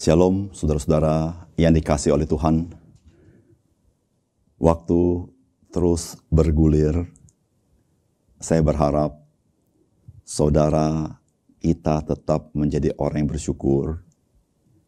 Shalom, 0.00 0.48
saudara-saudara 0.56 1.44
yang 1.60 1.76
dikasih 1.76 2.16
oleh 2.16 2.24
Tuhan. 2.24 2.72
Waktu 4.56 5.28
terus 5.68 6.16
bergulir. 6.32 7.04
Saya 8.40 8.64
berharap 8.64 9.20
saudara 10.24 11.20
kita 11.60 12.00
tetap 12.00 12.48
menjadi 12.56 12.96
orang 12.96 13.28
yang 13.28 13.36
bersyukur 13.36 14.00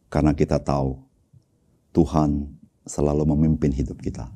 karena 0.09 0.33
kita 0.33 0.57
tahu 0.57 0.97
Tuhan 1.93 2.49
selalu 2.81 3.37
memimpin 3.37 3.69
hidup 3.69 4.01
kita. 4.01 4.33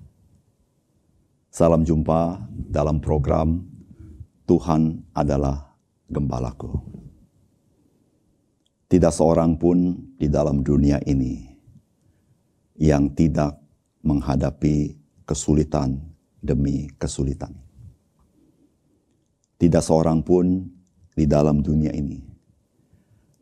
Salam 1.50 1.82
jumpa 1.90 2.38
dalam 2.54 3.02
program 3.02 3.66
Tuhan 4.46 5.10
adalah 5.18 5.74
gembalaku. 6.06 6.78
Tidak 8.88 9.12
seorang 9.12 9.60
pun 9.60 10.00
di 10.16 10.32
dalam 10.32 10.64
dunia 10.64 11.04
ini 11.04 11.44
yang 12.80 13.12
tidak 13.12 13.60
menghadapi 14.00 14.96
kesulitan 15.28 16.00
demi 16.40 16.88
kesulitan. 16.96 17.52
Tidak 19.60 19.84
seorang 19.84 20.24
pun 20.24 20.72
di 21.12 21.28
dalam 21.28 21.60
dunia 21.60 21.92
ini 21.92 22.24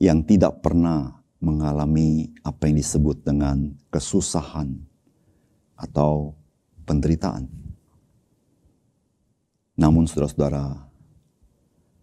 yang 0.01 0.25
tidak 0.25 0.65
pernah 0.65 1.21
mengalami 1.37 2.33
apa 2.41 2.65
yang 2.65 2.81
disebut 2.81 3.21
dengan 3.21 3.69
kesusahan 3.93 4.73
atau 5.77 6.33
penderitaan. 6.87 7.45
Namun 9.75 10.07
saudara-saudara, 10.07 10.87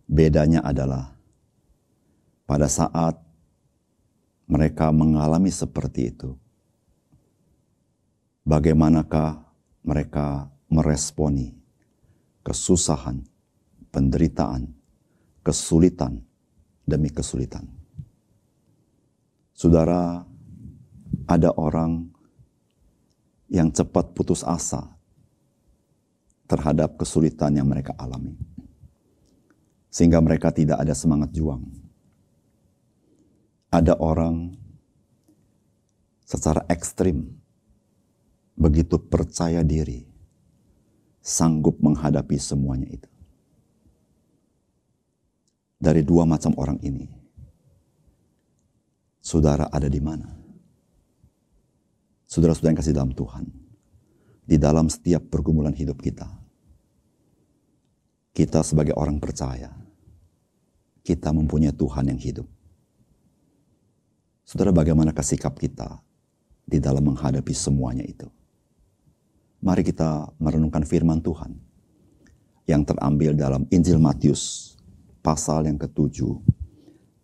bedanya 0.04 0.60
adalah 0.60 1.16
pada 2.44 2.68
saat 2.68 3.16
mereka 4.46 4.90
mengalami 4.90 5.48
seperti 5.48 6.12
itu, 6.12 6.36
bagaimanakah 8.42 9.42
mereka 9.82 10.50
meresponi 10.70 11.54
kesusahan, 12.42 13.22
penderitaan, 13.94 14.70
kesulitan 15.46 16.22
demi 16.82 17.10
kesulitan. 17.10 17.66
Saudara, 19.54 20.26
ada 21.28 21.50
orang 21.54 22.10
yang 23.46 23.70
cepat 23.70 24.10
putus 24.16 24.42
asa 24.42 24.90
terhadap 26.50 26.98
kesulitan 26.98 27.54
yang 27.54 27.68
mereka 27.68 27.94
alami, 27.94 28.34
sehingga 29.92 30.18
mereka 30.18 30.50
tidak 30.50 30.82
ada 30.82 30.96
semangat 30.96 31.30
juang 31.30 31.81
ada 33.72 33.96
orang 33.96 34.52
secara 36.28 36.68
ekstrim 36.68 37.24
begitu 38.52 39.00
percaya 39.00 39.64
diri, 39.64 40.04
sanggup 41.24 41.80
menghadapi 41.80 42.36
semuanya 42.36 42.92
itu. 42.92 43.08
Dari 45.82 46.04
dua 46.04 46.28
macam 46.28 46.52
orang 46.60 46.78
ini, 46.84 47.08
saudara 49.18 49.66
ada 49.72 49.88
di 49.88 49.98
mana? 49.98 50.28
Saudara-saudara 52.28 52.70
yang 52.76 52.80
kasih 52.80 52.94
dalam 52.94 53.12
Tuhan, 53.16 53.44
di 54.46 54.56
dalam 54.60 54.86
setiap 54.92 55.26
pergumulan 55.32 55.74
hidup 55.74 55.98
kita, 55.98 56.28
kita 58.36 58.62
sebagai 58.62 58.94
orang 58.94 59.18
percaya, 59.18 59.74
kita 61.02 61.34
mempunyai 61.34 61.74
Tuhan 61.74 62.14
yang 62.14 62.20
hidup 62.20 62.46
Saudara, 64.42 64.74
bagaimanakah 64.74 65.22
sikap 65.22 65.54
kita 65.56 66.02
di 66.66 66.82
dalam 66.82 67.14
menghadapi 67.14 67.54
semuanya 67.54 68.02
itu? 68.02 68.26
Mari 69.62 69.86
kita 69.86 70.26
merenungkan 70.42 70.82
firman 70.82 71.22
Tuhan 71.22 71.54
yang 72.66 72.82
terambil 72.82 73.34
dalam 73.38 73.62
Injil 73.70 73.98
Matius 74.02 74.74
pasal 75.22 75.70
yang 75.70 75.78
ketujuh 75.78 76.34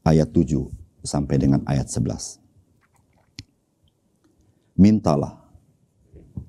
ayat 0.06 0.30
7 0.30 0.70
sampai 1.02 1.36
dengan 1.36 1.60
ayat 1.66 1.90
11. 1.90 2.38
Mintalah, 4.78 5.42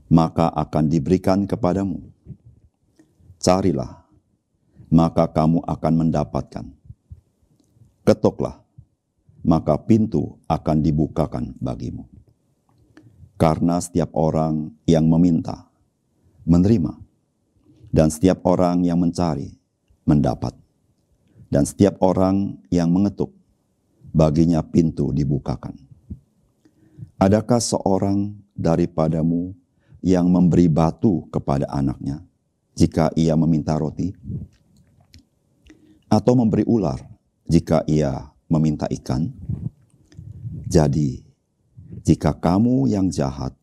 maka 0.05 0.53
akan 0.53 0.85
diberikan 0.85 1.49
kepadamu. 1.49 2.05
Carilah, 3.41 4.05
maka 4.93 5.25
kamu 5.25 5.65
akan 5.65 5.93
mendapatkan. 6.05 6.65
Ketoklah, 8.05 8.61
maka 9.49 9.81
pintu 9.81 10.37
akan 10.45 10.77
dibukakan 10.85 11.57
bagimu. 11.57 12.05
Karena 13.33 13.81
setiap 13.81 14.13
orang 14.13 14.69
yang 14.85 15.09
meminta, 15.09 15.65
menerima, 16.45 16.93
dan 17.89 18.13
setiap 18.13 18.45
orang 18.45 18.85
yang 18.85 19.01
mencari, 19.01 19.57
mendapat. 20.05 20.53
Dan 21.49 21.65
setiap 21.65 21.97
orang 22.05 22.61
yang 22.69 22.93
mengetuk, 22.93 23.33
baginya 24.13 24.61
pintu 24.61 25.09
dibukakan. 25.09 25.73
Adakah 27.17 27.57
seorang 27.57 28.37
daripadamu 28.53 29.57
yang 30.05 30.29
memberi 30.29 30.69
batu 30.69 31.25
kepada 31.33 31.65
anaknya 31.73 32.21
jika 32.77 33.09
ia 33.17 33.33
meminta 33.33 33.73
roti? 33.81 34.13
Atau 36.05 36.37
memberi 36.37 36.69
ular 36.69 37.01
jika 37.49 37.81
ia 37.89 38.29
meminta 38.49 38.89
ikan. 38.89 39.29
Jadi, 40.65 41.21
jika 42.03 42.33
kamu 42.33 42.89
yang 42.89 43.07
jahat 43.13 43.53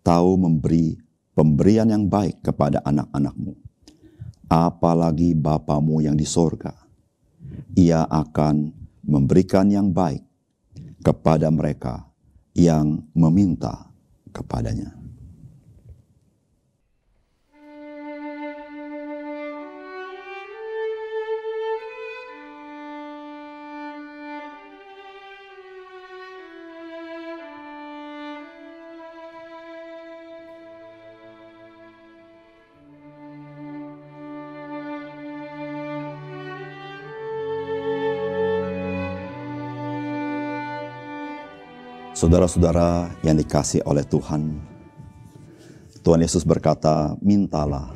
tahu 0.00 0.40
memberi 0.40 0.96
pemberian 1.36 1.88
yang 1.88 2.08
baik 2.08 2.40
kepada 2.40 2.80
anak-anakmu, 2.84 3.56
apalagi 4.48 5.36
Bapamu 5.36 6.00
yang 6.04 6.16
di 6.16 6.24
sorga, 6.24 6.72
ia 7.76 8.04
akan 8.08 8.72
memberikan 9.04 9.68
yang 9.68 9.92
baik 9.92 10.24
kepada 11.04 11.48
mereka 11.52 12.08
yang 12.56 13.00
meminta 13.16 13.90
kepadanya. 14.30 15.01
Saudara-saudara 42.22 43.18
yang 43.26 43.34
dikasih 43.34 43.82
oleh 43.82 44.06
Tuhan, 44.06 44.62
Tuhan 46.06 46.22
Yesus 46.22 46.46
berkata, 46.46 47.18
"Mintalah, 47.18 47.90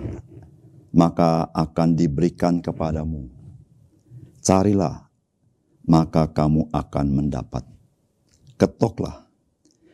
maka 0.90 1.46
akan 1.54 1.94
diberikan 1.94 2.58
kepadamu. 2.58 3.30
Carilah, 4.42 5.06
maka 5.86 6.26
kamu 6.26 6.66
akan 6.74 7.06
mendapat. 7.06 7.70
Ketoklah, 8.58 9.30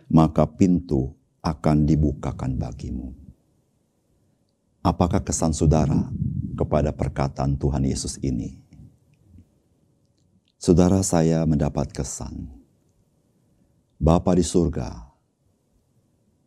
maka 0.09 0.49
pintu 0.49 1.13
akan 1.45 1.85
dibukakan 1.85 2.57
bagimu." 2.57 3.13
Apakah 4.81 5.21
kesan 5.21 5.53
saudara 5.53 6.09
kepada 6.57 6.89
perkataan 6.89 7.61
Tuhan 7.61 7.85
Yesus 7.85 8.17
ini? 8.25 8.57
Saudara 10.57 11.05
saya 11.05 11.45
mendapat 11.45 11.93
kesan 11.93 12.62
Bapa 14.03 14.35
di 14.35 14.43
surga 14.43 14.99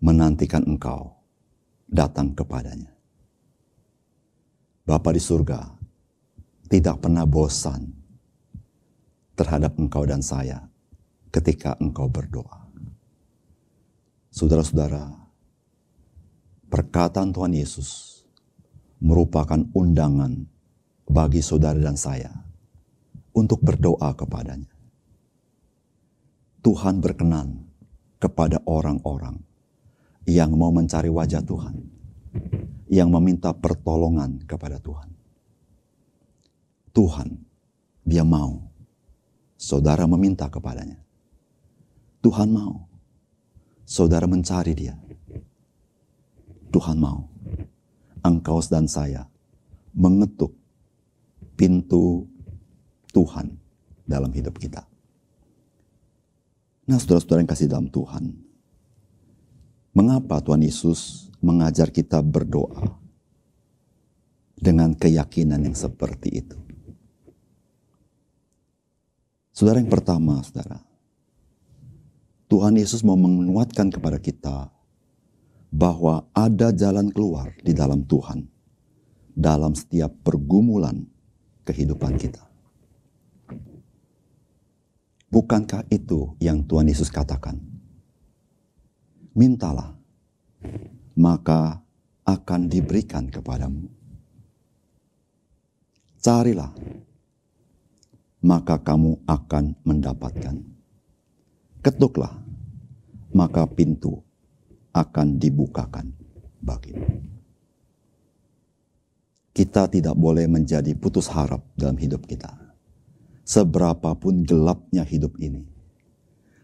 menantikan 0.03 0.67
engkau 0.67 1.15
datang 1.87 2.35
kepadanya. 2.35 2.91
Bapa 4.83 5.15
di 5.15 5.23
surga 5.23 5.63
tidak 6.67 6.99
pernah 6.99 7.23
bosan 7.23 7.95
terhadap 9.39 9.79
engkau 9.79 10.03
dan 10.03 10.19
saya 10.19 10.67
ketika 11.31 11.79
engkau 11.79 12.11
berdoa. 12.11 12.67
Saudara-saudara, 14.35 15.15
perkataan 16.67 17.31
Tuhan 17.31 17.55
Yesus 17.55 18.19
merupakan 18.99 19.63
undangan 19.71 20.43
bagi 21.07 21.39
saudara 21.39 21.79
dan 21.79 21.95
saya 21.95 22.35
untuk 23.31 23.63
berdoa 23.63 24.11
kepadanya. 24.11 24.74
Tuhan 26.65 26.97
berkenan 26.97 27.61
kepada 28.17 28.57
orang-orang 28.65 29.37
yang 30.25 30.57
mau 30.57 30.73
mencari 30.73 31.13
wajah 31.13 31.45
Tuhan, 31.45 31.77
yang 32.89 33.13
meminta 33.13 33.53
pertolongan 33.53 34.41
kepada 34.49 34.81
Tuhan. 34.81 35.13
Tuhan, 36.89 37.29
Dia 38.01 38.25
mau 38.25 38.65
saudara 39.61 40.09
meminta 40.09 40.49
kepadanya. 40.49 40.97
Tuhan 42.25 42.49
mau 42.49 42.89
saudara 43.85 44.25
mencari 44.25 44.73
Dia 44.73 44.97
Tuhan 46.75 46.99
mau 46.99 47.23
engkau 48.19 48.59
dan 48.67 48.83
saya 48.83 49.23
mengetuk 49.95 50.51
pintu 51.55 52.27
Tuhan 53.15 53.55
dalam 54.03 54.27
hidup 54.35 54.59
kita. 54.59 54.94
Nah, 56.85 57.01
saudara-saudara 57.01 57.41
yang 57.41 57.49
kasih 57.49 57.69
dalam 57.69 57.89
Tuhan, 57.89 58.29
mengapa 59.97 60.37
Tuhan 60.41 60.61
Yesus 60.61 61.33
mengajar 61.41 61.89
kita 61.89 62.21
berdoa 62.21 63.01
dengan 64.53 64.93
keyakinan 64.93 65.65
yang 65.65 65.73
seperti 65.73 66.45
itu? 66.45 66.57
Saudara 69.49 69.81
yang 69.81 69.89
pertama, 69.89 70.45
saudara, 70.45 70.83
Tuhan 72.45 72.77
Yesus 72.77 73.01
mau 73.01 73.17
menguatkan 73.17 73.89
kepada 73.89 74.21
kita 74.21 74.69
bahwa 75.73 76.29
ada 76.37 76.69
jalan 76.69 77.09
keluar 77.09 77.57
di 77.65 77.73
dalam 77.73 78.05
Tuhan 78.05 78.45
dalam 79.33 79.73
setiap 79.73 80.13
pergumulan 80.21 81.03
kehidupan 81.65 82.15
kita. 82.15 82.54
Bukankah 85.29 85.83
itu 85.91 86.37
yang 86.39 86.63
Tuhan 86.63 86.87
Yesus 86.87 87.09
katakan? 87.11 87.57
Mintalah, 89.35 89.97
maka 91.17 91.83
akan 92.23 92.71
diberikan 92.71 93.27
kepadamu. 93.27 93.85
Carilah, 96.23 96.73
maka 98.41 98.81
kamu 98.81 99.21
akan 99.29 99.77
mendapatkan. 99.85 100.55
Ketuklah, 101.85 102.33
maka 103.35 103.69
pintu 103.69 104.25
akan 104.95 105.37
dibukakan 105.37 106.09
bagimu. 106.63 107.05
Kita 109.55 109.87
tidak 109.87 110.17
boleh 110.17 110.49
menjadi 110.49 110.97
putus 110.97 111.29
harap 111.29 111.61
dalam 111.77 111.95
hidup 111.95 112.25
kita. 112.25 112.64
Seberapapun 113.45 114.41
gelapnya 114.41 115.05
hidup 115.05 115.37
ini, 115.37 115.69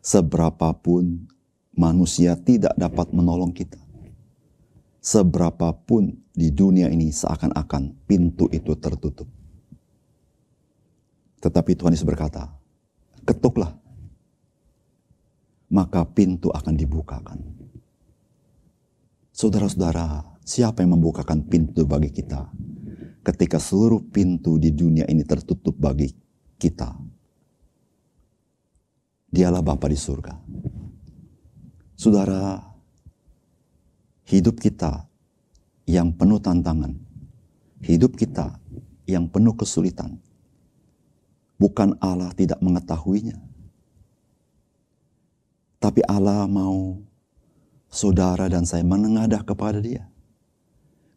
seberapapun 0.01 1.30
manusia 1.78 2.33
tidak 2.33 2.74
dapat 2.74 3.13
menolong 3.13 3.54
kita, 3.54 3.78
seberapapun 4.98 6.18
di 6.33 6.50
dunia 6.50 6.89
ini 6.89 7.13
seakan-akan 7.13 7.94
pintu 8.10 8.50
itu 8.50 8.74
tertutup. 8.81 9.30
Tetapi 11.38 11.78
Tuhan 11.78 11.94
Yesus 11.94 12.10
berkata, 12.10 12.50
ketuklah, 13.30 13.78
maka 15.69 16.01
pintu 16.01 16.50
akan 16.50 16.74
dibukakan 16.74 17.62
Saudara-saudara, 19.42 20.38
siapa 20.45 20.86
yang 20.86 21.00
membukakan 21.00 21.48
pintu 21.48 21.88
bagi 21.88 22.13
kita 22.13 22.45
ketika 23.25 23.57
seluruh 23.57 23.98
pintu 24.13 24.62
di 24.62 24.69
dunia 24.69 25.07
ini 25.10 25.25
tertutup 25.25 25.74
bagi 25.81 26.13
kita? 26.61 26.93
Dialah 29.33 29.65
Bapa 29.65 29.89
di 29.89 29.97
surga. 29.97 30.37
Saudara, 31.97 32.61
hidup 34.29 34.61
kita 34.61 35.09
yang 35.89 36.13
penuh 36.13 36.37
tantangan, 36.37 36.93
hidup 37.81 38.13
kita 38.13 38.61
yang 39.09 39.25
penuh 39.25 39.57
kesulitan, 39.57 40.21
bukan 41.57 41.97
Allah 41.97 42.29
tidak 42.37 42.61
mengetahuinya, 42.61 43.37
tapi 45.81 46.05
Allah 46.05 46.45
mau 46.45 47.01
saudara 47.91 48.47
dan 48.47 48.63
saya 48.63 48.87
menengadah 48.87 49.43
kepada 49.43 49.83
dia. 49.83 50.07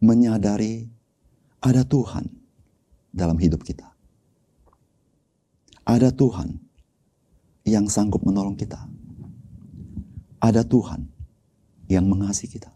Menyadari 0.03 0.85
ada 1.63 1.81
Tuhan 1.81 2.29
dalam 3.09 3.41
hidup 3.41 3.65
kita. 3.65 3.94
Ada 5.85 6.11
Tuhan 6.13 6.57
yang 7.69 7.89
sanggup 7.89 8.25
menolong 8.25 8.57
kita. 8.57 8.81
Ada 10.41 10.65
Tuhan 10.65 11.09
yang 11.89 12.05
mengasihi 12.09 12.57
kita. 12.57 12.73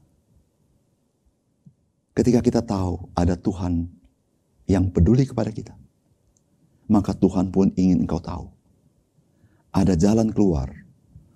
Ketika 2.17 2.41
kita 2.45 2.61
tahu 2.65 3.13
ada 3.17 3.37
Tuhan 3.37 3.89
yang 4.69 4.93
peduli 4.93 5.25
kepada 5.25 5.53
kita, 5.53 5.73
maka 6.89 7.13
Tuhan 7.17 7.53
pun 7.53 7.73
ingin 7.77 8.05
engkau 8.05 8.21
tahu. 8.21 8.49
Ada 9.73 9.97
jalan 9.97 10.33
keluar 10.33 10.73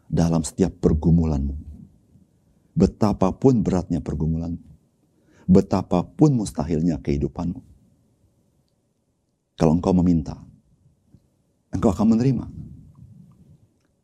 dalam 0.09 0.41
setiap 0.45 0.73
pergumulanmu 0.81 1.73
Betapapun 2.73 3.61
beratnya 3.61 4.01
pergumulan, 4.01 4.57
betapapun 5.45 6.41
mustahilnya 6.41 6.97
kehidupanmu. 7.05 7.61
Kalau 9.61 9.77
engkau 9.77 9.93
meminta, 9.93 10.41
engkau 11.73 11.91
akan 11.91 12.15
menerima. 12.17 12.47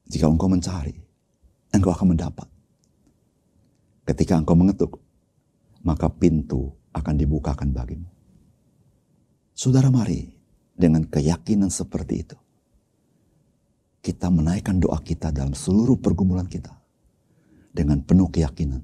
Jika 0.09 0.25
engkau 0.25 0.49
mencari, 0.49 0.97
engkau 1.71 1.93
akan 1.93 2.17
mendapat. 2.17 2.49
Ketika 4.09 4.41
engkau 4.41 4.57
mengetuk, 4.57 4.97
maka 5.85 6.09
pintu 6.09 6.73
akan 6.97 7.15
dibukakan 7.15 7.71
bagimu. 7.77 8.09
Saudara 9.53 9.93
mari 9.93 10.33
dengan 10.73 11.05
keyakinan 11.05 11.69
seperti 11.69 12.15
itu. 12.25 12.39
Kita 13.99 14.33
menaikkan 14.33 14.81
doa 14.81 14.97
kita 15.05 15.29
dalam 15.29 15.53
seluruh 15.53 16.01
pergumulan 16.01 16.49
kita 16.49 16.73
dengan 17.75 18.01
penuh 18.01 18.31
keyakinan. 18.33 18.81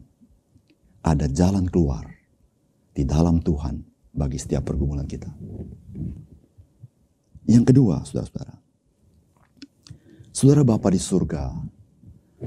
Ada 1.00 1.30
jalan 1.30 1.70
keluar 1.70 2.04
di 2.92 3.06
dalam 3.06 3.40
Tuhan 3.40 3.80
bagi 4.12 4.36
setiap 4.36 4.66
pergumulan 4.68 5.08
kita. 5.08 5.30
Yang 7.48 7.64
kedua, 7.72 8.02
saudara-saudara. 8.04 8.63
Saudara 10.34 10.66
Bapa 10.66 10.90
di 10.90 10.98
surga 10.98 11.54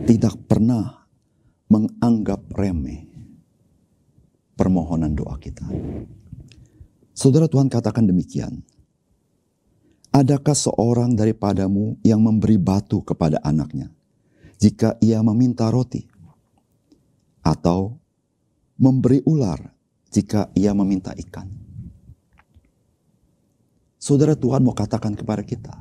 tidak 0.04 0.36
pernah 0.44 1.08
menganggap 1.72 2.52
remeh 2.52 3.08
permohonan 4.60 5.16
doa 5.16 5.40
kita. 5.40 5.64
Saudara 7.16 7.48
Tuhan 7.48 7.72
katakan 7.72 8.04
demikian. 8.04 8.60
Adakah 10.12 10.58
seorang 10.58 11.16
daripadamu 11.16 11.96
yang 12.04 12.20
memberi 12.20 12.60
batu 12.60 13.00
kepada 13.06 13.40
anaknya 13.40 13.88
jika 14.60 15.00
ia 15.00 15.24
meminta 15.24 15.70
roti? 15.72 16.18
atau 17.48 17.96
memberi 18.76 19.24
ular 19.24 19.64
jika 20.12 20.52
ia 20.52 20.76
meminta 20.76 21.16
ikan. 21.16 21.48
Saudara 23.98 24.36
Tuhan 24.36 24.64
mau 24.64 24.76
katakan 24.76 25.16
kepada 25.16 25.44
kita, 25.44 25.74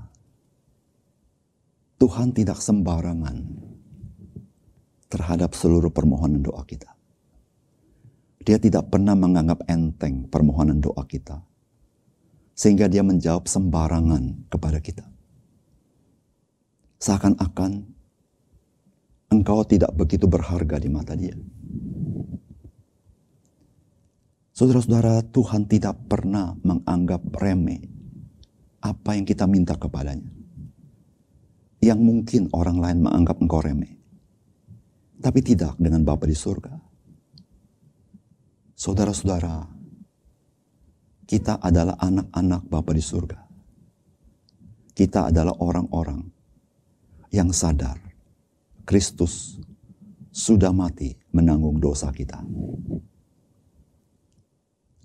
Tuhan 1.97 2.37
tidak 2.37 2.61
sembarangan 2.61 3.37
terhadap 5.09 5.57
seluruh 5.57 5.89
permohonan 5.89 6.45
doa 6.45 6.61
kita. 6.69 6.93
Dia 8.45 8.61
tidak 8.61 8.93
pernah 8.93 9.17
menganggap 9.17 9.65
enteng 9.67 10.29
permohonan 10.29 10.79
doa 10.79 11.03
kita. 11.09 11.41
Sehingga 12.53 12.89
dia 12.89 13.01
menjawab 13.01 13.49
sembarangan 13.49 14.49
kepada 14.53 14.79
kita. 14.81 15.05
Seakan-akan 17.01 17.85
engkau 19.33 19.61
tidak 19.65 19.93
begitu 19.97 20.29
berharga 20.29 20.77
di 20.81 20.89
mata 20.89 21.13
dia. 21.17 21.37
Saudara-saudara, 24.57 25.21
Tuhan 25.21 25.69
tidak 25.69 26.09
pernah 26.09 26.57
menganggap 26.65 27.21
remeh 27.37 27.85
apa 28.81 29.17
yang 29.17 29.29
kita 29.29 29.45
minta 29.45 29.77
kepadanya. 29.77 30.36
Yang 31.81 32.01
mungkin 32.03 32.43
orang 32.53 32.79
lain 32.81 32.99
menganggap 33.05 33.37
engkau 33.39 33.61
remeh. 33.61 33.95
Tapi 35.21 35.41
tidak 35.41 35.77
dengan 35.81 36.05
Bapa 36.05 36.29
di 36.29 36.37
surga. 36.37 36.73
Saudara-saudara, 38.77 39.65
kita 41.27 41.59
adalah 41.59 41.97
anak-anak 41.99 42.63
Bapa 42.69 42.93
di 42.93 43.03
surga. 43.03 43.41
Kita 44.97 45.29
adalah 45.29 45.53
orang-orang 45.61 46.25
yang 47.35 47.53
sadar 47.53 48.01
Kristus 48.87 49.59
sudah 50.31 50.71
mati 50.71 51.17
menanggung 51.35 51.83
dosa 51.83 52.13
kita. 52.15 52.41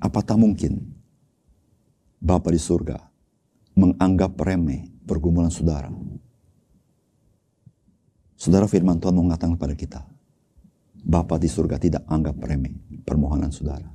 Apakah 0.02 0.38
mungkin 0.38 0.94
Bapa 2.22 2.54
di 2.54 2.62
surga 2.62 3.02
menganggap 3.74 4.38
remeh 4.38 4.92
pergumulan 5.08 5.50
saudara? 5.50 5.90
Saudara 8.42 8.66
firman 8.66 8.98
Tuhan 8.98 9.14
mengatakan 9.14 9.54
kepada 9.54 9.78
kita, 9.78 10.02
Bapa 11.06 11.38
di 11.38 11.46
surga 11.46 11.78
tidak 11.78 12.10
anggap 12.10 12.42
remeh 12.42 12.74
permohonan 13.06 13.54
saudara. 13.54 13.86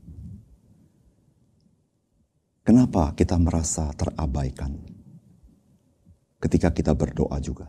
Kenapa 2.62 3.10
kita 3.18 3.34
merasa 3.42 3.90
terabaikan 3.98 4.70
ketika 6.38 6.70
kita 6.70 6.94
berdoa 6.94 7.42
juga? 7.42 7.66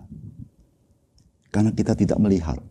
Karena 1.49 1.73
kita 1.73 1.97
tidak 1.97 2.21
melihat 2.21 2.61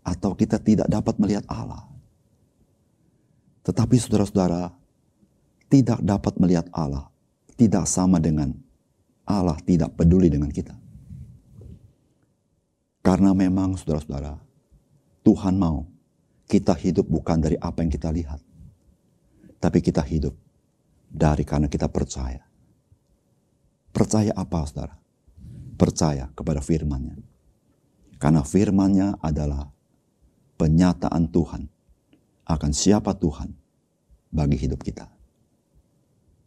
atau 0.00 0.32
kita 0.32 0.56
tidak 0.56 0.88
dapat 0.88 1.12
melihat 1.20 1.44
Allah. 1.52 1.84
Tetapi 3.68 3.96
saudara-saudara, 4.00 4.72
tidak 5.68 6.00
dapat 6.00 6.32
melihat 6.40 6.64
Allah 6.72 7.12
tidak 7.60 7.84
sama 7.84 8.16
dengan 8.16 8.56
Allah 9.28 9.60
tidak 9.68 9.92
peduli 10.00 10.32
dengan 10.32 10.48
kita. 10.48 10.81
Karena 13.02 13.34
memang 13.34 13.74
saudara-saudara, 13.74 14.38
Tuhan 15.26 15.58
mau 15.58 15.90
kita 16.46 16.70
hidup 16.78 17.02
bukan 17.10 17.42
dari 17.42 17.58
apa 17.58 17.82
yang 17.82 17.90
kita 17.90 18.14
lihat. 18.14 18.38
Tapi 19.58 19.78
kita 19.82 20.06
hidup 20.06 20.34
dari 21.10 21.42
karena 21.42 21.66
kita 21.66 21.90
percaya. 21.90 22.46
Percaya 23.90 24.30
apa 24.38 24.62
saudara? 24.70 24.94
Percaya 25.74 26.30
kepada 26.30 26.62
firmannya. 26.62 27.18
Karena 28.22 28.46
firmannya 28.46 29.18
adalah 29.18 29.66
penyataan 30.62 31.26
Tuhan 31.26 31.62
akan 32.46 32.70
siapa 32.70 33.18
Tuhan 33.18 33.50
bagi 34.30 34.62
hidup 34.62 34.78
kita. 34.78 35.10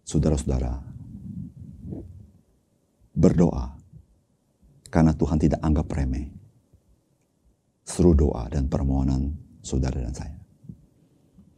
Saudara-saudara, 0.08 0.80
berdoa 3.12 3.76
karena 4.88 5.12
Tuhan 5.12 5.40
tidak 5.40 5.60
anggap 5.60 5.88
remeh 5.92 6.35
seru 7.86 8.18
doa 8.18 8.50
dan 8.50 8.66
permohonan 8.66 9.32
saudara 9.62 10.02
dan 10.02 10.14
saya. 10.18 10.38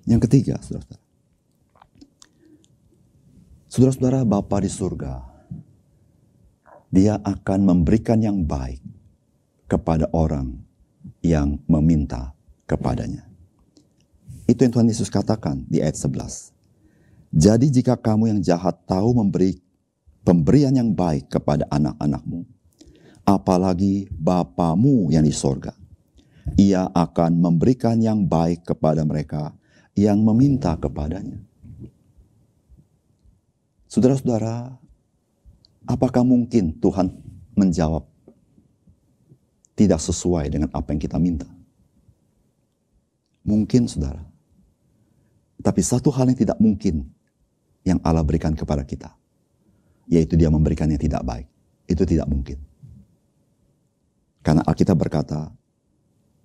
Yang 0.03 0.27
ketiga, 0.27 0.59
saudara-saudara. 0.59 1.03
Saudara-saudara, 3.67 4.19
Bapa 4.23 4.63
di 4.63 4.71
surga, 4.71 5.13
dia 6.91 7.19
akan 7.19 7.59
memberikan 7.67 8.19
yang 8.19 8.43
baik 8.43 8.79
kepada 9.67 10.07
orang 10.15 10.55
yang 11.19 11.59
meminta 11.67 12.31
kepadanya. 12.63 13.27
Itu 14.47 14.63
yang 14.63 14.71
Tuhan 14.71 14.87
Yesus 14.87 15.11
katakan 15.11 15.67
di 15.67 15.83
ayat 15.83 15.99
11. 15.99 16.55
Jadi 17.35 17.67
jika 17.69 17.99
kamu 17.99 18.31
yang 18.31 18.39
jahat 18.39 18.79
tahu 18.87 19.11
memberi 19.11 19.59
pemberian 20.25 20.71
yang 20.73 20.89
baik 20.95 21.27
kepada 21.27 21.67
anak-anakmu, 21.69 22.47
apalagi 23.27 24.09
Bapamu 24.09 25.11
yang 25.13 25.21
di 25.21 25.35
sorga. 25.35 25.76
Ia 26.55 26.87
akan 26.87 27.43
memberikan 27.43 27.99
yang 27.99 28.23
baik 28.23 28.63
kepada 28.63 29.03
mereka 29.03 29.51
yang 29.97 30.23
meminta 30.23 30.77
kepadanya. 30.79 31.41
Saudara-saudara, 33.91 34.77
apakah 35.89 36.21
mungkin 36.21 36.75
Tuhan 36.77 37.09
menjawab 37.57 38.05
tidak 39.73 39.97
sesuai 39.99 40.53
dengan 40.53 40.69
apa 40.71 40.93
yang 40.93 41.01
kita 41.01 41.17
minta? 41.17 41.49
Mungkin 43.47 43.89
saudara. 43.89 44.21
Tapi 45.57 45.81
satu 45.81 46.13
hal 46.13 46.29
yang 46.29 46.37
tidak 46.37 46.59
mungkin 46.61 47.09
yang 47.81 47.97
Allah 48.05 48.21
berikan 48.21 48.53
kepada 48.53 48.85
kita. 48.85 49.09
Yaitu 50.05 50.37
dia 50.37 50.51
memberikan 50.53 50.91
yang 50.91 50.99
tidak 51.01 51.23
baik. 51.25 51.47
Itu 51.87 52.03
tidak 52.03 52.27
mungkin. 52.29 52.59
Karena 54.43 54.63
Alkitab 54.67 54.95
berkata, 54.99 55.51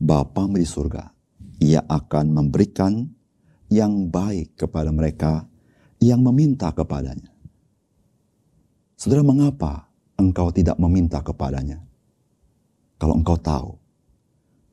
Bapa 0.03 0.51
di 0.51 0.67
surga, 0.67 1.15
ia 1.63 1.87
akan 1.87 2.35
memberikan 2.35 3.07
yang 3.71 4.11
baik 4.11 4.59
kepada 4.59 4.91
mereka 4.91 5.47
yang 6.03 6.27
meminta 6.27 6.75
kepadanya. 6.75 7.31
Saudara, 8.99 9.23
mengapa 9.23 9.87
engkau 10.19 10.51
tidak 10.51 10.75
meminta 10.83 11.23
kepadanya? 11.23 11.79
Kalau 12.99 13.15
engkau 13.15 13.39
tahu, 13.39 13.79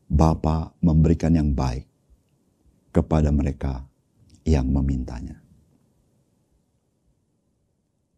Bapa 0.09 0.73
memberikan 0.81 1.37
yang 1.37 1.53
baik 1.53 1.85
kepada 2.89 3.29
mereka 3.29 3.85
yang 4.49 4.65
memintanya. 4.65 5.37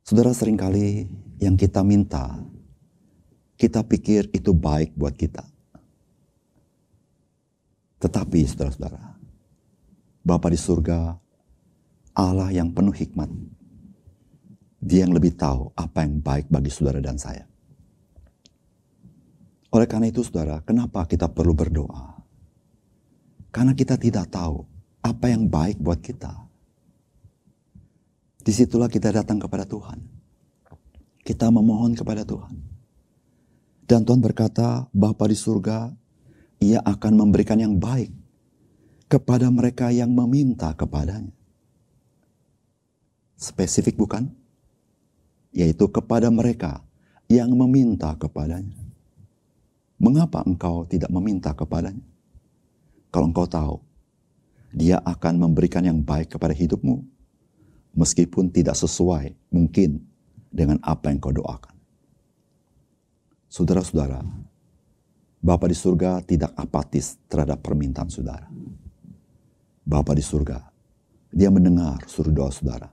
Saudara 0.08 0.32
sering 0.32 0.56
kali 0.56 1.12
yang 1.44 1.60
kita 1.60 1.84
minta, 1.84 2.40
kita 3.60 3.84
pikir 3.84 4.32
itu 4.32 4.56
baik 4.56 4.96
buat 4.96 5.12
kita. 5.20 5.51
Tetapi 8.02 8.40
saudara-saudara, 8.50 9.14
Bapa 10.26 10.50
di 10.50 10.58
surga, 10.58 11.14
Allah 12.18 12.50
yang 12.50 12.74
penuh 12.74 12.94
hikmat, 12.94 13.30
dia 14.82 15.06
yang 15.06 15.14
lebih 15.14 15.38
tahu 15.38 15.70
apa 15.78 16.02
yang 16.02 16.18
baik 16.18 16.50
bagi 16.50 16.74
saudara 16.74 16.98
dan 16.98 17.22
saya. 17.22 17.46
Oleh 19.72 19.88
karena 19.88 20.10
itu 20.10 20.26
saudara, 20.26 20.60
kenapa 20.66 21.06
kita 21.06 21.30
perlu 21.30 21.54
berdoa? 21.54 22.18
Karena 23.54 23.78
kita 23.78 23.96
tidak 23.96 24.34
tahu 24.34 24.66
apa 25.06 25.26
yang 25.30 25.46
baik 25.46 25.78
buat 25.78 26.02
kita. 26.02 26.34
Di 28.42 28.50
situlah 28.50 28.90
kita 28.90 29.14
datang 29.14 29.38
kepada 29.38 29.64
Tuhan. 29.70 30.02
Kita 31.22 31.54
memohon 31.54 31.94
kepada 31.94 32.26
Tuhan. 32.26 32.58
Dan 33.86 34.02
Tuhan 34.02 34.18
berkata, 34.18 34.90
Bapa 34.90 35.30
di 35.30 35.38
surga, 35.38 35.94
ia 36.62 36.80
akan 36.86 37.18
memberikan 37.18 37.58
yang 37.58 37.82
baik 37.82 38.14
kepada 39.10 39.50
mereka 39.50 39.90
yang 39.90 40.14
meminta 40.14 40.72
kepadanya. 40.78 41.34
Spesifik 43.36 43.98
bukan? 43.98 44.30
Yaitu 45.52 45.90
kepada 45.90 46.30
mereka 46.30 46.86
yang 47.26 47.50
meminta 47.58 48.14
kepadanya. 48.14 48.78
Mengapa 49.98 50.46
engkau 50.46 50.86
tidak 50.86 51.10
meminta 51.10 51.52
kepadanya? 51.52 52.06
Kalau 53.10 53.28
engkau 53.28 53.50
tahu, 53.50 53.76
dia 54.72 55.02
akan 55.04 55.42
memberikan 55.50 55.84
yang 55.84 56.00
baik 56.00 56.38
kepada 56.38 56.56
hidupmu. 56.56 57.04
Meskipun 57.92 58.48
tidak 58.48 58.80
sesuai 58.80 59.36
mungkin 59.52 60.00
dengan 60.48 60.80
apa 60.80 61.12
yang 61.12 61.20
kau 61.20 61.36
doakan. 61.36 61.76
Saudara-saudara, 63.52 64.24
Bapa 65.42 65.66
di 65.66 65.74
surga 65.74 66.22
tidak 66.22 66.54
apatis 66.54 67.18
terhadap 67.26 67.66
permintaan 67.66 68.14
saudara. 68.14 68.46
Bapa 69.82 70.14
di 70.14 70.22
surga, 70.22 70.62
dia 71.34 71.50
mendengar 71.50 72.06
suruh 72.06 72.30
doa 72.30 72.54
saudara. 72.54 72.86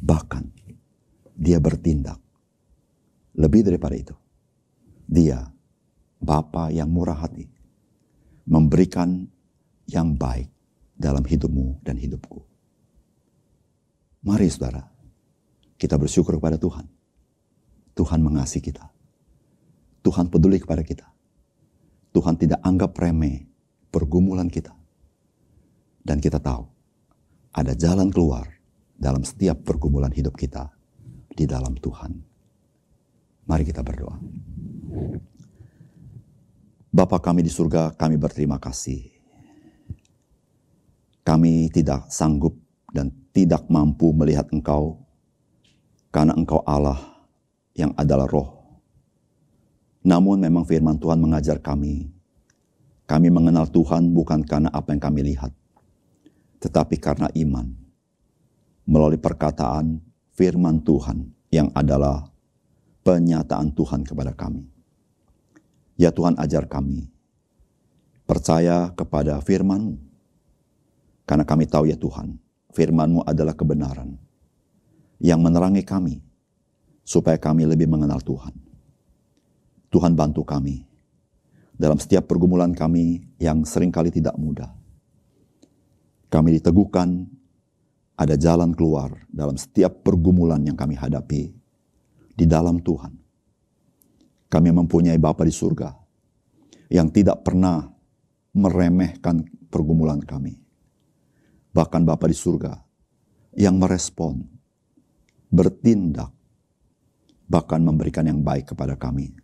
Bahkan, 0.00 0.44
dia 1.36 1.60
bertindak. 1.60 2.16
Lebih 3.36 3.68
daripada 3.68 3.92
itu, 4.00 4.16
dia, 5.04 5.44
Bapa 6.24 6.72
yang 6.72 6.88
murah 6.88 7.20
hati, 7.20 7.44
memberikan 8.48 9.28
yang 9.84 10.16
baik 10.16 10.48
dalam 10.96 11.20
hidupmu 11.20 11.84
dan 11.84 12.00
hidupku. 12.00 12.40
Mari 14.24 14.48
saudara, 14.48 14.88
kita 15.76 16.00
bersyukur 16.00 16.40
kepada 16.40 16.56
Tuhan. 16.56 16.88
Tuhan 17.92 18.24
mengasihi 18.24 18.64
kita. 18.64 18.88
Tuhan 20.00 20.32
peduli 20.32 20.56
kepada 20.56 20.80
kita. 20.80 21.13
Tuhan 22.14 22.38
tidak 22.38 22.62
anggap 22.62 22.94
remeh 22.94 23.42
pergumulan 23.90 24.46
kita. 24.46 24.70
Dan 26.04 26.22
kita 26.22 26.38
tahu 26.38 26.62
ada 27.50 27.74
jalan 27.74 28.12
keluar 28.14 28.46
dalam 28.94 29.26
setiap 29.26 29.66
pergumulan 29.66 30.12
hidup 30.14 30.38
kita 30.38 30.70
di 31.34 31.44
dalam 31.44 31.74
Tuhan. 31.74 32.12
Mari 33.44 33.64
kita 33.66 33.82
berdoa. 33.82 34.16
Bapa 36.94 37.18
kami 37.18 37.42
di 37.42 37.50
surga, 37.50 37.98
kami 37.98 38.14
berterima 38.14 38.62
kasih 38.62 39.14
kami 41.24 41.72
tidak 41.72 42.12
sanggup 42.12 42.52
dan 42.92 43.10
tidak 43.32 43.64
mampu 43.72 44.12
melihat 44.12 44.46
Engkau, 44.52 45.00
karena 46.12 46.36
Engkau 46.36 46.60
Allah 46.68 47.00
yang 47.72 47.96
adalah 47.96 48.28
Roh. 48.28 48.63
Namun, 50.04 50.44
memang 50.44 50.68
Firman 50.68 51.00
Tuhan 51.00 51.16
mengajar 51.16 51.58
kami. 51.58 52.12
Kami 53.04 53.28
mengenal 53.28 53.68
Tuhan 53.68 54.12
bukan 54.12 54.44
karena 54.44 54.72
apa 54.72 54.92
yang 54.96 55.02
kami 55.02 55.20
lihat, 55.28 55.52
tetapi 56.56 56.96
karena 56.96 57.28
iman 57.36 57.68
melalui 58.88 59.20
perkataan 59.20 60.00
Firman 60.32 60.80
Tuhan 60.80 61.28
yang 61.52 61.68
adalah 61.76 62.32
penyataan 63.04 63.76
Tuhan 63.76 64.08
kepada 64.08 64.32
kami. 64.32 64.64
Ya 66.00 66.08
Tuhan, 66.08 66.40
ajar 66.40 66.64
kami 66.64 67.12
percaya 68.24 68.88
kepada 68.96 69.38
firman-Mu. 69.44 70.00
Karena 71.28 71.44
kami 71.44 71.68
tahu 71.68 71.88
ya 71.88 71.96
Tuhan, 71.96 72.36
firman-Mu 72.72 73.24
adalah 73.24 73.52
kebenaran 73.52 74.16
yang 75.20 75.40
menerangi 75.40 75.84
kami 75.84 76.20
supaya 77.04 77.36
kami 77.36 77.68
lebih 77.68 77.88
mengenal 77.88 78.20
Tuhan. 78.20 78.63
Tuhan 79.94 80.18
bantu 80.18 80.42
kami 80.42 80.82
dalam 81.78 82.02
setiap 82.02 82.26
pergumulan 82.26 82.74
kami 82.74 83.22
yang 83.38 83.62
sering 83.62 83.94
kali 83.94 84.10
tidak 84.10 84.34
mudah. 84.34 84.74
Kami 86.26 86.58
diteguhkan 86.58 87.30
ada 88.18 88.34
jalan 88.34 88.74
keluar 88.74 89.14
dalam 89.30 89.54
setiap 89.54 90.02
pergumulan 90.02 90.58
yang 90.66 90.74
kami 90.74 90.98
hadapi 90.98 91.54
di 92.34 92.44
dalam 92.46 92.82
Tuhan. 92.82 93.14
Kami 94.50 94.70
mempunyai 94.74 95.18
Bapa 95.18 95.46
di 95.46 95.54
surga 95.54 95.94
yang 96.90 97.14
tidak 97.14 97.46
pernah 97.46 97.86
meremehkan 98.54 99.46
pergumulan 99.70 100.18
kami. 100.22 100.58
Bahkan 101.70 102.02
Bapa 102.02 102.26
di 102.26 102.34
surga 102.34 102.74
yang 103.54 103.78
merespon, 103.78 104.42
bertindak, 105.54 106.34
bahkan 107.46 107.78
memberikan 107.78 108.26
yang 108.26 108.42
baik 108.42 108.74
kepada 108.74 108.98
kami. 108.98 109.43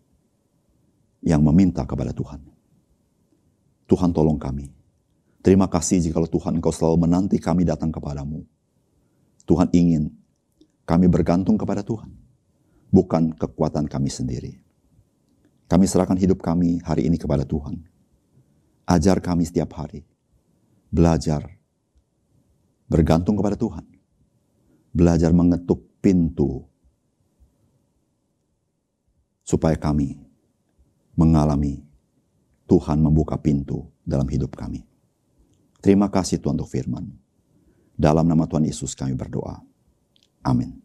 Yang 1.21 1.43
meminta 1.45 1.85
kepada 1.85 2.17
Tuhan. 2.17 2.41
Tuhan 3.91 4.11
tolong 4.15 4.41
kami. 4.41 4.71
Terima 5.41 5.67
kasih 5.67 6.00
jika 6.05 6.21
Tuhan 6.25 6.61
Engkau 6.61 6.73
selalu 6.73 7.09
menanti 7.09 7.41
kami 7.41 7.65
datang 7.65 7.89
kepadamu. 7.89 8.45
Tuhan 9.49 9.73
ingin 9.73 10.12
kami 10.87 11.11
bergantung 11.11 11.59
kepada 11.59 11.83
Tuhan. 11.83 12.12
Bukan 12.95 13.35
kekuatan 13.35 13.91
kami 13.91 14.11
sendiri. 14.11 14.62
Kami 15.71 15.87
serahkan 15.87 16.19
hidup 16.19 16.43
kami 16.43 16.83
hari 16.83 17.07
ini 17.07 17.19
kepada 17.19 17.47
Tuhan. 17.47 17.79
Ajar 18.87 19.23
kami 19.23 19.47
setiap 19.47 19.71
hari. 19.79 20.03
Belajar. 20.91 21.47
Bergantung 22.91 23.39
kepada 23.39 23.55
Tuhan. 23.55 23.87
Belajar 24.91 25.31
mengetuk 25.31 25.87
pintu. 26.03 26.67
Supaya 29.47 29.79
kami 29.79 30.29
mengalami 31.21 31.85
Tuhan 32.65 32.97
membuka 32.97 33.37
pintu 33.37 33.85
dalam 34.00 34.25
hidup 34.25 34.57
kami. 34.57 34.89
Terima 35.85 36.09
kasih 36.09 36.41
Tuhan 36.41 36.57
untuk 36.57 36.73
firman. 36.73 37.12
Dalam 37.93 38.25
nama 38.25 38.49
Tuhan 38.49 38.65
Yesus 38.65 38.97
kami 38.97 39.12
berdoa. 39.12 39.61
Amin. 40.41 40.81